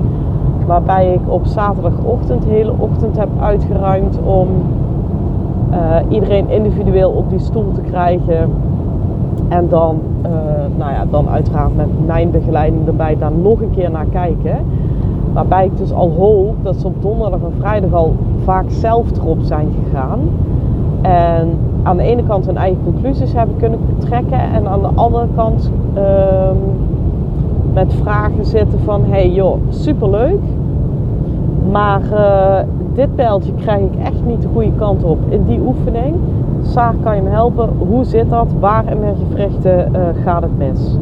Waarbij 0.67 1.13
ik 1.13 1.21
op 1.27 1.47
zaterdagochtend 1.47 2.43
de 2.43 2.49
hele 2.49 2.73
ochtend 2.79 3.17
heb 3.17 3.29
uitgeruimd 3.41 4.19
om 4.25 4.49
uh, 5.71 5.97
iedereen 6.09 6.49
individueel 6.49 7.11
op 7.11 7.31
die 7.31 7.39
stoel 7.39 7.73
te 7.73 7.81
krijgen. 7.81 8.51
En 9.49 9.69
dan, 9.69 9.99
uh, 10.23 10.31
nou 10.77 10.93
ja, 10.93 11.05
dan 11.11 11.29
uiteraard 11.29 11.77
met 11.77 12.07
mijn 12.07 12.31
begeleiding 12.31 12.87
erbij 12.87 13.17
daar 13.19 13.33
nog 13.33 13.61
een 13.61 13.71
keer 13.75 13.91
naar 13.91 14.07
kijken. 14.11 14.57
Waarbij 15.33 15.65
ik 15.65 15.77
dus 15.77 15.93
al 15.93 16.11
hoop 16.19 16.55
dat 16.63 16.77
ze 16.77 16.87
op 16.87 17.03
donderdag 17.03 17.41
en 17.41 17.53
vrijdag 17.59 17.93
al 17.93 18.15
vaak 18.45 18.65
zelf 18.69 19.11
erop 19.17 19.39
zijn 19.43 19.69
gegaan. 19.85 20.19
En 21.03 21.49
aan 21.83 21.97
de 21.97 22.03
ene 22.03 22.23
kant 22.27 22.47
hun 22.47 22.57
eigen 22.57 22.83
conclusies 22.85 23.33
hebben 23.33 23.57
kunnen 23.57 23.79
trekken. 23.99 24.41
En 24.41 24.69
aan 24.69 24.81
de 24.81 24.91
andere 24.95 25.27
kant 25.35 25.71
uh, 25.97 26.03
met 27.73 27.95
vragen 27.95 28.45
zitten 28.45 28.79
van... 28.81 29.03
hey 29.05 29.31
joh, 29.31 29.57
superleuk. 29.69 30.41
Maar 31.71 32.01
uh, 32.13 32.59
dit 32.95 33.15
pijltje 33.15 33.53
krijg 33.53 33.81
ik 33.81 33.97
echt 34.05 34.25
niet 34.27 34.43
de 34.43 34.49
goede 34.53 34.73
kant 34.79 35.05
op 35.05 35.19
in 35.29 35.45
die 35.45 35.61
oefening. 35.61 36.15
Saar, 36.63 36.95
kan 37.03 37.17
je 37.17 37.23
me 37.23 37.29
helpen? 37.29 37.69
Hoe 37.89 38.05
zit 38.05 38.31
dat? 38.31 38.47
Waar 38.61 38.91
in 38.91 39.01
mijn 39.01 39.15
gewrichten 39.17 39.93
uh, 39.93 40.01
gaat 40.25 40.43
het 40.43 40.59
mis? 40.59 40.97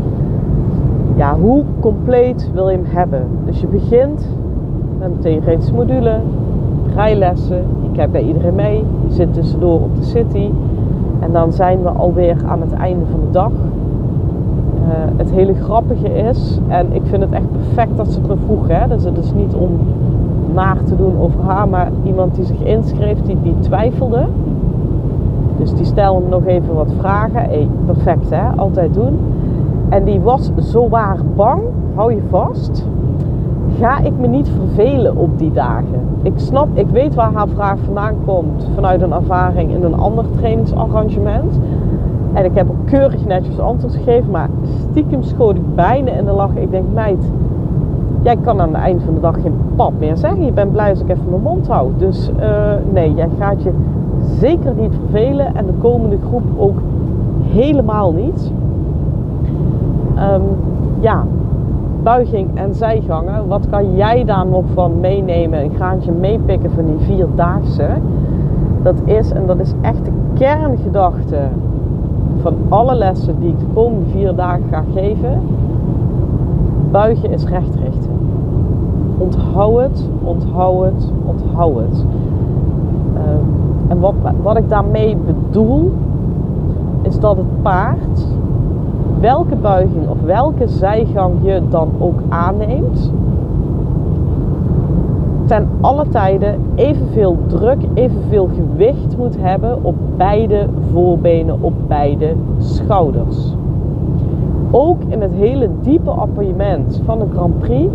Ja, 1.18 1.37
hoe 1.38 1.64
compleet 1.80 2.50
wil 2.54 2.68
je 2.68 2.76
hem 2.76 2.87
hebben? 2.87 3.26
Dus 3.44 3.60
je 3.60 3.66
begint 3.66 4.28
met 4.98 5.10
een 5.10 5.18
theoretische 5.18 5.75
module, 5.75 6.20
rijlessen. 6.94 7.56
Je 7.82 7.90
kijkt 7.92 8.12
bij 8.12 8.22
iedereen 8.22 8.54
mee. 8.54 8.84
Je 9.08 9.14
zit 9.14 9.34
tussendoor 9.34 9.80
op 9.80 9.96
de 9.96 10.04
city. 10.04 10.50
En 11.20 11.32
dan 11.32 11.52
zijn 11.52 11.82
we 11.82 11.88
alweer 11.88 12.37
aan 12.46 12.60
het 12.60 12.72
einde 12.72 13.06
van 13.10 13.20
de 13.20 13.30
dag. 13.30 13.50
Uh, 13.50 14.94
het 15.16 15.30
hele 15.30 15.54
grappige 15.54 16.08
is, 16.08 16.60
en 16.68 16.92
ik 16.92 17.02
vind 17.04 17.22
het 17.22 17.32
echt 17.32 17.52
perfect 17.52 17.96
dat 17.96 18.12
ze 18.12 18.18
het 18.18 18.28
me 18.28 18.37
vroeg. 18.44 18.68
Hè? 18.68 18.88
Dus 18.88 19.04
het 19.04 19.18
is 19.18 19.32
niet 19.32 19.54
om 19.54 19.70
naar 20.54 20.82
te 20.82 20.96
doen 20.96 21.18
over 21.20 21.40
haar, 21.40 21.68
maar 21.68 21.90
iemand 22.02 22.34
die 22.34 22.44
zich 22.44 22.60
inschreef, 22.62 23.22
die, 23.22 23.37
die 23.42 23.58
twijfelde. 23.58 24.26
Dus 25.56 25.75
die 25.75 25.84
stelde 25.84 26.28
nog 26.28 26.46
even 26.46 26.75
wat 26.75 26.92
vragen. 26.98 27.42
Hey, 27.42 27.68
perfect 27.87 28.30
hè, 28.30 28.48
altijd 28.56 28.94
doen. 28.94 29.18
En 29.88 30.04
die 30.04 30.21
was 30.21 30.50
zo 30.61 30.88
waar 30.88 31.18
bang, 31.37 31.62
hou 31.95 32.14
je 32.14 32.23
vast. 32.28 32.87
Ga 33.78 33.99
ik 33.99 34.12
me 34.21 34.26
niet 34.26 34.49
vervelen 34.49 35.16
op 35.16 35.38
die 35.38 35.52
dagen? 35.52 36.00
Ik 36.23 36.33
snap, 36.37 36.68
ik 36.73 36.88
weet 36.88 37.14
waar 37.14 37.33
haar 37.33 37.49
vraag 37.49 37.78
vandaan 37.85 38.14
komt 38.26 38.68
vanuit 38.75 39.02
een 39.02 39.12
ervaring 39.12 39.75
in 39.75 39.83
een 39.83 39.95
ander 39.95 40.25
trainingsarrangement. 40.37 41.59
En 42.33 42.45
ik 42.45 42.54
heb 42.54 42.66
keurig 42.85 43.26
netjes 43.26 43.59
antwoord 43.59 43.95
gegeven, 43.95 44.30
maar 44.30 44.49
stiekem 44.90 45.23
schoot 45.23 45.57
ik 45.57 45.75
bijna 45.75 46.11
in 46.11 46.25
de 46.25 46.30
lach. 46.30 46.54
Ik 46.54 46.71
denk, 46.71 46.85
meid, 46.95 47.30
jij 48.23 48.37
kan 48.37 48.61
aan 48.61 48.75
het 48.75 48.83
eind 48.83 49.02
van 49.02 49.14
de 49.14 49.21
dag 49.21 49.40
geen 49.40 49.54
pap 49.76 49.92
meer 49.99 50.16
zeggen. 50.16 50.45
Je 50.45 50.52
bent 50.52 50.73
blij 50.73 50.90
als 50.90 51.00
ik 51.00 51.09
even 51.09 51.30
mijn 51.30 51.42
mond 51.42 51.68
hou. 51.68 51.90
Dus 51.99 52.30
uh, 52.40 52.73
nee, 52.92 53.14
jij 53.14 53.28
gaat 53.38 53.62
je 53.62 53.71
zeker 54.40 54.75
niet 54.75 54.92
vervelen 54.95 55.54
en 55.54 55.66
de 55.66 55.73
komende 55.80 56.18
groep 56.28 56.45
ook 56.57 56.78
helemaal 57.42 58.12
niet. 58.12 58.52
Um, 60.18 60.42
ja, 61.00 61.25
buiging 62.02 62.48
en 62.54 62.75
zijgangen. 62.75 63.48
Wat 63.48 63.68
kan 63.70 63.94
jij 63.94 64.25
daar 64.25 64.46
nog 64.46 64.64
van 64.75 65.00
meenemen? 65.00 65.64
Een 65.64 65.75
graantje 65.75 66.12
meepikken 66.12 66.70
van 66.70 66.84
die 66.84 66.98
vierdaagse. 66.98 67.88
Dat 68.82 68.94
is, 69.04 69.32
en 69.32 69.46
dat 69.46 69.58
is 69.58 69.72
echt 69.80 70.04
de 70.04 70.10
kerngedachte 70.34 71.38
van 72.40 72.54
alle 72.68 72.94
lessen 72.94 73.40
die 73.40 73.48
ik 73.48 73.58
de 73.58 73.66
komende 73.75 74.06
vier 74.10 74.34
dagen 74.34 74.64
ga 74.70 74.84
geven. 74.94 75.40
Buigen 76.90 77.30
is 77.30 77.44
recht 77.44 77.75
richten. 77.75 78.10
Onthoud 79.18 79.80
het, 79.80 80.08
onthoud 80.22 80.84
het, 80.84 81.12
onthoud 81.25 81.76
het. 81.76 82.04
Um, 83.14 83.46
en 83.88 84.00
wat, 84.00 84.14
wat 84.42 84.56
ik 84.56 84.68
daarmee 84.68 85.16
bedoel, 85.16 85.92
is 87.02 87.20
dat 87.20 87.37
het 87.37 87.62
paard, 87.62 88.26
welke 89.20 89.56
buiging 89.56 90.08
of 90.08 90.20
welke 90.25 90.68
zijgang 90.68 91.34
je 91.42 91.62
dan 91.68 91.90
ook 91.98 92.20
aanneemt, 92.28 93.12
ten 95.46 95.68
alle 95.80 96.08
tijden 96.08 96.60
evenveel 96.75 97.37
druk, 97.46 97.78
evenveel 97.94 98.48
gewicht 98.54 99.16
moet 99.16 99.37
hebben 99.38 99.84
op 99.84 99.94
beide 100.16 100.66
voorbenen, 100.92 101.56
op 101.60 101.72
beide 101.87 102.34
schouders. 102.58 103.54
Ook 104.70 104.98
in 105.08 105.20
het 105.20 105.32
hele 105.32 105.68
diepe 105.82 106.10
appoiement 106.10 107.02
van 107.04 107.18
de 107.18 107.25
Grand 107.32 107.58
Prix 107.58 107.92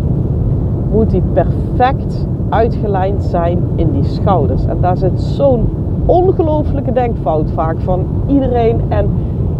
moet 0.92 1.10
die 1.10 1.22
perfect 1.32 2.26
uitgelijnd 2.48 3.22
zijn 3.22 3.58
in 3.74 3.90
die 3.92 4.04
schouders. 4.04 4.66
En 4.66 4.76
daar 4.80 4.96
zit 4.96 5.20
zo'n 5.20 5.68
ongelooflijke 6.06 6.92
denkfout 6.92 7.50
vaak 7.50 7.80
van 7.80 8.04
iedereen. 8.26 8.80
En 8.88 9.08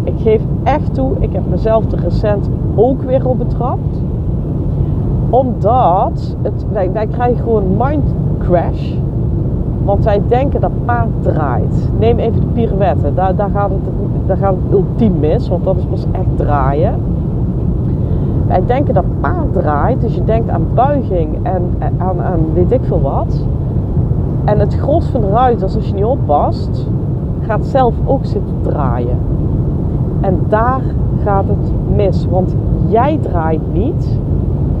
ik 0.05 0.13
geef 0.17 0.41
echt 0.63 0.93
toe, 0.93 1.11
ik 1.19 1.33
heb 1.33 1.43
mezelf 1.49 1.91
er 1.91 1.99
recent 1.99 2.49
ook 2.75 3.01
weer 3.01 3.27
op 3.27 3.37
betrapt. 3.37 4.01
Omdat 5.29 6.35
het, 6.41 6.65
wij, 6.71 6.91
wij 6.91 7.07
krijgen 7.07 7.43
gewoon 7.43 7.63
mind 7.77 8.03
crash. 8.39 8.93
Want 9.83 10.03
wij 10.03 10.21
denken 10.27 10.61
dat 10.61 10.85
paard 10.85 11.09
draait. 11.21 11.89
Neem 11.99 12.17
even 12.17 12.41
de 12.41 12.47
pirouette. 12.53 13.13
Daar, 13.13 13.35
daar, 13.35 13.49
gaat 13.49 13.69
het, 13.69 13.79
daar 14.25 14.37
gaat 14.37 14.55
het 14.63 14.73
ultiem 14.73 15.19
mis, 15.19 15.49
want 15.49 15.63
dat 15.63 15.77
is 15.77 15.85
pas 15.85 16.05
echt 16.11 16.37
draaien. 16.37 16.93
Wij 18.47 18.65
denken 18.65 18.93
dat 18.93 19.05
paard 19.19 19.53
draait, 19.53 20.01
dus 20.01 20.15
je 20.15 20.23
denkt 20.23 20.49
aan 20.49 20.67
buiging 20.73 21.37
en 21.43 21.75
aan, 21.97 22.21
aan 22.21 22.39
weet 22.53 22.71
ik 22.71 22.81
veel 22.83 23.01
wat. 23.01 23.43
En 24.45 24.59
het 24.59 24.75
gros 24.75 25.05
van 25.05 25.21
de 25.21 25.29
ruiters, 25.29 25.75
als 25.75 25.87
je 25.87 25.93
niet 25.93 26.03
oppast, 26.03 26.87
gaat 27.41 27.65
zelf 27.65 27.93
ook 28.05 28.25
zitten 28.25 28.55
draaien. 28.61 29.17
En 30.21 30.39
daar 30.49 30.81
gaat 31.23 31.47
het 31.47 31.95
mis. 31.95 32.27
Want 32.29 32.55
jij 32.87 33.17
draait 33.21 33.73
niet, 33.73 34.19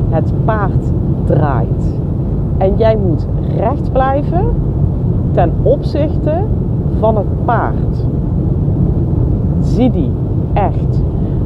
het 0.09 0.31
paard 0.45 0.85
draait. 1.25 1.99
En 2.57 2.73
jij 2.77 2.97
moet 2.97 3.27
recht 3.57 3.91
blijven 3.91 4.43
ten 5.31 5.51
opzichte 5.61 6.33
van 6.99 7.17
het 7.17 7.45
paard. 7.45 8.05
Zie 9.59 9.91
die 9.91 10.11
echt. 10.53 11.01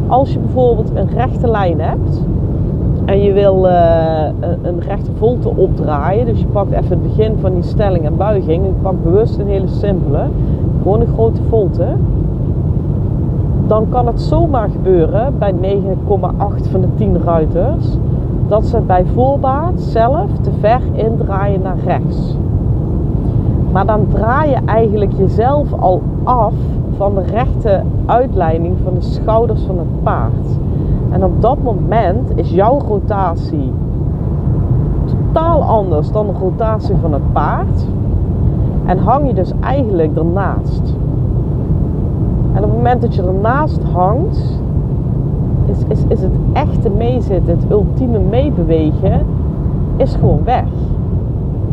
Als 0.08 0.34
je 0.34 0.40
bijvoorbeeld 0.40 0.92
een 0.96 1.10
rechte 1.16 1.48
lijn 1.48 1.80
hebt, 1.80 2.22
en 3.10 3.22
je 3.22 3.34
wil 3.34 3.66
uh, 3.66 4.26
een 4.62 4.80
rechte 4.80 5.12
volte 5.18 5.50
opdraaien. 5.50 6.26
Dus 6.26 6.40
je 6.40 6.46
pakt 6.46 6.72
even 6.72 6.90
het 6.90 7.02
begin 7.02 7.38
van 7.42 7.54
die 7.54 7.64
stelling 7.64 8.06
en 8.06 8.18
buiging. 8.18 8.66
Ik 8.66 8.82
pak 8.82 9.04
bewust 9.04 9.38
een 9.38 9.48
hele 9.48 9.68
simpele. 9.68 10.20
Gewoon 10.82 11.02
een 11.02 11.14
grote 11.14 11.42
volte. 11.50 11.86
Dan 13.70 13.90
kan 13.90 14.08
het 14.08 14.22
zomaar 14.22 14.70
gebeuren 14.70 15.38
bij 15.38 15.54
9,8 15.54 16.72
van 16.72 16.82
de 16.82 16.88
10 16.96 17.24
ruiters. 17.24 17.86
Dat 18.48 18.66
ze 18.66 18.80
bij 18.80 19.06
voorbaat 19.06 19.82
zelf 19.82 20.30
te 20.42 20.52
ver 20.60 20.82
indraaien 20.94 21.62
naar 21.62 21.78
rechts. 21.86 22.36
Maar 23.72 23.86
dan 23.86 24.08
draai 24.08 24.50
je 24.50 24.58
eigenlijk 24.66 25.12
jezelf 25.18 25.74
al 25.74 26.02
af 26.24 26.54
van 26.98 27.16
de 27.16 27.22
rechte 27.22 27.82
uitleiding 28.06 28.78
van 28.84 28.94
de 28.94 29.02
schouders 29.02 29.62
van 29.62 29.78
het 29.78 30.04
paard. 30.04 30.60
En 31.12 31.24
op 31.24 31.42
dat 31.42 31.64
moment 31.64 32.32
is 32.36 32.52
jouw 32.52 32.80
rotatie 32.88 33.72
totaal 35.06 35.62
anders 35.64 36.12
dan 36.12 36.28
de 36.28 36.34
rotatie 36.40 36.96
van 37.02 37.14
het 37.14 37.34
paard. 37.34 37.86
En 38.86 38.98
hang 38.98 39.28
je 39.28 39.34
dus 39.34 39.52
eigenlijk 39.60 40.18
ernaast. 40.18 40.98
En 42.54 42.64
op 42.64 42.70
het 42.70 42.78
moment 42.78 43.02
dat 43.02 43.16
je 43.16 43.24
ernaast 43.24 43.84
hangt, 43.84 44.60
is, 45.66 45.78
is, 45.88 46.04
is 46.08 46.22
het 46.22 46.34
echte 46.54 46.90
meezitten, 46.90 47.58
het 47.60 47.72
ultieme 47.72 48.20
meebewegen, 48.20 49.26
is 49.98 50.16
gewoon 50.16 50.44
weg. 50.44 50.68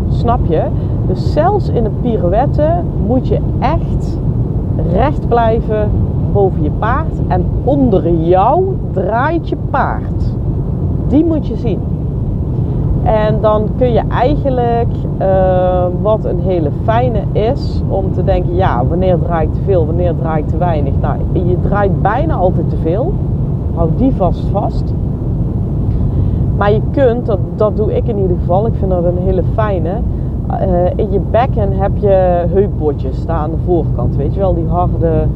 Snap 0.08 0.40
je? 0.48 0.62
Dus 1.06 1.32
zelfs 1.32 1.68
in 1.68 1.84
een 1.84 2.00
pirouette 2.00 2.82
moet 3.06 3.28
je 3.28 3.38
echt 3.58 4.18
recht 4.92 5.28
blijven 5.28 5.90
boven 6.32 6.62
je 6.62 6.70
paard. 6.70 7.12
En 7.28 7.44
onder 7.64 8.10
jou 8.10 8.64
draait 8.92 9.48
je 9.48 9.56
paard. 9.70 10.34
Die 11.08 11.24
moet 11.24 11.46
je 11.46 11.56
zien. 11.56 11.80
En 13.06 13.40
dan 13.40 13.68
kun 13.78 13.92
je 13.92 14.02
eigenlijk, 14.08 14.88
uh, 15.20 15.84
wat 16.02 16.24
een 16.24 16.40
hele 16.40 16.70
fijne 16.84 17.22
is, 17.32 17.82
om 17.88 18.12
te 18.12 18.24
denken, 18.24 18.54
ja, 18.54 18.86
wanneer 18.86 19.18
draai 19.18 19.46
ik 19.46 19.54
te 19.54 19.60
veel, 19.64 19.86
wanneer 19.86 20.14
draai 20.16 20.42
ik 20.42 20.48
te 20.48 20.56
weinig. 20.56 20.92
Nou, 21.00 21.16
je 21.32 21.56
draait 21.60 22.02
bijna 22.02 22.34
altijd 22.34 22.70
te 22.70 22.76
veel. 22.76 23.12
Hou 23.74 23.90
die 23.96 24.12
vast 24.12 24.48
vast. 24.52 24.94
Maar 26.56 26.72
je 26.72 26.80
kunt, 26.90 27.26
dat, 27.26 27.38
dat 27.56 27.76
doe 27.76 27.96
ik 27.96 28.08
in 28.08 28.18
ieder 28.18 28.36
geval, 28.40 28.66
ik 28.66 28.74
vind 28.74 28.90
dat 28.90 29.04
een 29.04 29.18
hele 29.24 29.42
fijne. 29.54 29.90
Uh, 30.50 30.56
in 30.96 31.10
je 31.10 31.20
bekken 31.30 31.72
heb 31.72 31.90
je 31.94 32.44
heupbotjes 32.52 33.16
staan 33.16 33.42
aan 33.42 33.50
de 33.50 33.56
voorkant. 33.64 34.16
Weet 34.16 34.34
je 34.34 34.40
wel, 34.40 34.54
die 34.54 34.68
harde, 34.68 35.26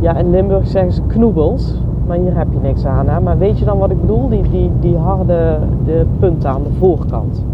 ja 0.00 0.16
in 0.16 0.30
Limburg 0.30 0.66
zeggen 0.66 0.92
ze 0.92 1.02
knoebels. 1.06 1.80
Maar 2.06 2.16
hier 2.16 2.36
heb 2.36 2.46
je 2.50 2.58
niks 2.62 2.84
aan. 2.84 3.08
Hè? 3.08 3.20
Maar 3.20 3.38
weet 3.38 3.58
je 3.58 3.64
dan 3.64 3.78
wat 3.78 3.90
ik 3.90 4.00
bedoel? 4.00 4.28
Die, 4.28 4.42
die, 4.50 4.70
die 4.80 4.96
harde 4.96 5.58
de 5.84 6.06
punten 6.18 6.50
aan 6.50 6.62
de 6.62 6.72
voorkant. 6.78 7.44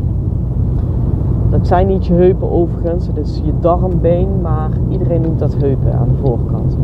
Dat 1.50 1.67
zijn 1.67 1.87
niet 1.87 2.07
je 2.07 2.12
heupen 2.12 2.50
overigens, 2.50 3.07
het 3.07 3.17
is 3.17 3.40
je 3.45 3.52
darmbeen, 3.61 4.28
maar 4.43 4.71
iedereen 4.88 5.21
noemt 5.21 5.38
dat 5.38 5.55
heupen 5.55 5.93
aan 5.93 6.09
de 6.09 6.28
voorkant. 6.28 6.76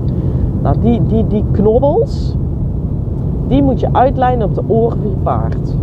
Nou, 0.62 0.76
die, 0.80 1.06
die, 1.06 1.26
die 1.26 1.44
knobbels, 1.50 2.36
die 3.48 3.62
moet 3.62 3.80
je 3.80 3.88
uitlijnen 3.92 4.46
op 4.46 4.54
de 4.54 4.62
oren 4.66 4.98
van 5.00 5.10
je 5.10 5.16
paard. 5.22 5.74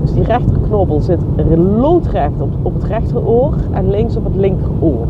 Dus 0.00 0.12
die 0.12 0.22
rechterknobbel 0.22 1.00
zit 1.00 1.20
loodrecht 1.76 2.40
op, 2.40 2.50
op 2.62 2.74
het 2.74 2.84
rechteroor 2.84 3.54
en 3.70 3.90
links 3.90 4.16
op 4.16 4.24
het 4.24 4.36
linkeroor. 4.36 5.06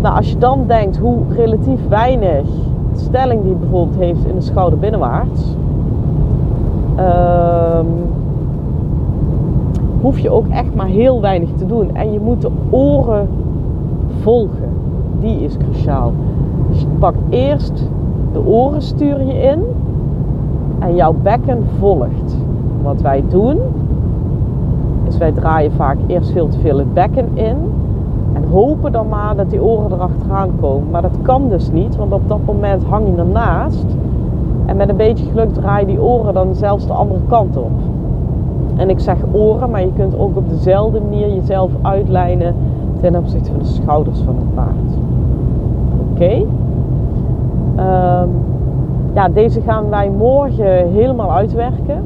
Nou, 0.00 0.16
als 0.16 0.30
je 0.30 0.38
dan 0.38 0.64
denkt 0.66 0.96
hoe 0.96 1.18
relatief 1.36 1.88
weinig 1.88 2.46
stelling 3.00 3.42
die 3.42 3.54
bijvoorbeeld 3.54 3.98
heeft 3.98 4.24
in 4.24 4.34
de 4.34 4.40
schouder 4.40 4.78
binnenwaarts, 4.78 5.56
um, 6.98 7.86
hoef 10.00 10.18
je 10.18 10.30
ook 10.30 10.48
echt 10.48 10.74
maar 10.74 10.86
heel 10.86 11.20
weinig 11.20 11.48
te 11.56 11.66
doen. 11.66 11.96
En 11.96 12.12
je 12.12 12.20
moet 12.20 12.42
de 12.42 12.50
oren 12.70 13.28
volgen. 14.20 14.68
Die 15.20 15.40
is 15.40 15.56
cruciaal. 15.56 16.12
Dus 16.68 16.80
je 16.80 16.86
pakt 16.98 17.18
eerst 17.28 17.88
de 18.32 18.46
oren 18.46 18.82
stuur 18.82 19.22
je 19.22 19.32
in 19.32 19.60
en 20.78 20.94
jouw 20.94 21.14
bekken 21.22 21.64
volgt. 21.78 22.36
Wat 22.82 23.00
wij 23.00 23.24
doen, 23.28 23.58
is 25.08 25.18
wij 25.18 25.32
draaien 25.32 25.72
vaak 25.72 25.96
eerst 26.06 26.30
veel 26.30 26.48
te 26.48 26.58
veel 26.58 26.78
het 26.78 26.94
bekken 26.94 27.28
in 27.34 27.56
en 28.32 28.44
hopen 28.50 28.92
dan 28.92 29.08
maar 29.08 29.36
dat 29.36 29.50
die 29.50 29.62
oren 29.62 29.92
erachteraan 29.92 30.50
komen. 30.60 30.90
Maar 30.90 31.02
dat 31.02 31.18
kan 31.22 31.48
dus 31.48 31.70
niet, 31.70 31.96
want 31.96 32.12
op 32.12 32.28
dat 32.28 32.40
moment 32.44 32.84
hang 32.84 33.06
je 33.06 33.16
ernaast. 33.16 33.86
En 34.66 34.76
met 34.76 34.88
een 34.88 34.96
beetje 34.96 35.24
geluk 35.24 35.54
draai 35.54 35.80
je 35.80 35.86
die 35.86 36.02
oren 36.02 36.34
dan 36.34 36.54
zelfs 36.54 36.86
de 36.86 36.92
andere 36.92 37.20
kant 37.28 37.56
op. 37.56 37.70
En 38.76 38.90
ik 38.90 39.00
zeg 39.00 39.16
oren, 39.32 39.70
maar 39.70 39.80
je 39.80 39.92
kunt 39.92 40.18
ook 40.18 40.36
op 40.36 40.48
dezelfde 40.48 41.00
manier 41.00 41.34
jezelf 41.34 41.70
uitlijnen 41.82 42.54
ten 43.00 43.16
opzichte 43.16 43.50
van 43.50 43.58
de 43.58 43.64
schouders 43.64 44.18
van 44.20 44.34
het 44.36 44.54
paard. 44.54 44.98
Oké. 46.12 46.44
Ehm, 47.76 48.28
ja, 49.14 49.28
deze 49.28 49.60
gaan 49.60 49.88
wij 49.88 50.10
morgen 50.10 50.90
helemaal 50.90 51.32
uitwerken. 51.32 52.02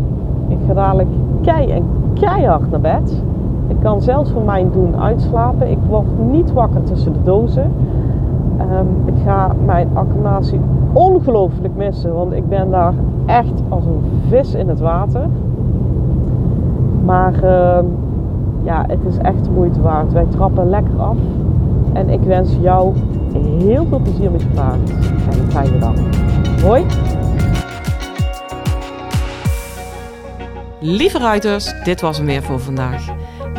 Ik 0.48 0.58
ga 0.66 0.74
dadelijk 0.74 1.08
kei 1.40 1.70
en 1.70 1.85
keihard 2.14 2.70
naar 2.70 2.80
bed. 2.80 3.22
Ik 3.68 3.77
kan 3.83 4.03
zelfs 4.03 4.31
voor 4.31 4.42
mijn 4.42 4.70
doen 4.72 4.96
uitslapen. 4.96 5.70
Ik 5.70 5.79
word 5.88 6.07
niet 6.31 6.53
wakker 6.53 6.83
tussen 6.83 7.12
de 7.12 7.22
dozen. 7.25 7.72
Ehm, 8.59 8.87
ik 9.05 9.14
ga 9.25 9.55
mijn 9.64 9.88
acclimatie 9.92 10.61
ongelooflijk 10.92 11.77
missen, 11.77 12.14
want 12.14 12.33
ik 12.33 12.48
ben 12.48 12.70
daar 12.70 12.94
echt 13.27 13.62
als 13.68 13.85
een 13.85 14.03
vis 14.29 14.55
in 14.55 14.68
het 14.68 14.81
water. 14.81 15.27
Maar 17.05 17.35
uh, 17.44 17.79
ja, 18.62 18.85
het 18.87 18.98
is 19.09 19.16
echt 19.16 19.44
de 19.44 19.51
moeite 19.51 19.81
waard. 19.81 20.12
Wij 20.12 20.27
trappen 20.31 20.68
lekker 20.68 21.01
af. 21.01 21.16
En 21.92 22.09
ik 22.09 22.20
wens 22.20 22.57
jou 22.61 22.92
heel 23.59 23.87
veel 23.87 23.98
plezier 23.98 24.31
met 24.31 24.42
je 24.42 24.48
paard. 24.48 24.90
En 25.31 25.40
een 25.40 25.51
fijne 25.51 25.79
dag. 25.79 25.94
Hoi! 26.62 26.85
Lieve 30.81 31.18
ruiters, 31.18 31.75
dit 31.85 32.01
was 32.01 32.16
hem 32.16 32.27
weer 32.27 32.42
voor 32.42 32.61
vandaag. 32.61 33.07